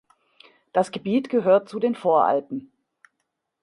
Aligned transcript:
Das 0.73 0.89
Gebiet 0.89 1.29
gehört 1.29 1.69
zu 1.69 1.77
den 1.79 1.93
Voralpen. 1.93 2.71